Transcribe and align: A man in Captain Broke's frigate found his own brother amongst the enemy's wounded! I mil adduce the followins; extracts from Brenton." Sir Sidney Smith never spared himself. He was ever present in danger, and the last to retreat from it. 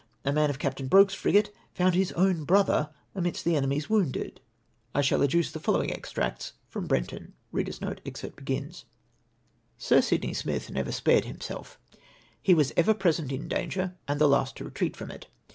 A 0.25 0.31
man 0.33 0.49
in 0.49 0.55
Captain 0.55 0.87
Broke's 0.87 1.13
frigate 1.13 1.53
found 1.75 1.93
his 1.93 2.11
own 2.13 2.43
brother 2.43 2.89
amongst 3.13 3.45
the 3.45 3.55
enemy's 3.55 3.87
wounded! 3.87 4.41
I 4.95 5.01
mil 5.01 5.19
adduce 5.21 5.51
the 5.51 5.59
followins; 5.59 5.91
extracts 5.95 6.53
from 6.67 6.87
Brenton." 6.87 7.35
Sir 9.77 10.01
Sidney 10.01 10.33
Smith 10.33 10.71
never 10.71 10.91
spared 10.91 11.25
himself. 11.25 11.77
He 12.41 12.55
was 12.55 12.73
ever 12.75 12.95
present 12.95 13.31
in 13.31 13.47
danger, 13.47 13.95
and 14.07 14.19
the 14.19 14.27
last 14.27 14.55
to 14.55 14.63
retreat 14.65 14.97
from 14.97 15.11
it. 15.11 15.27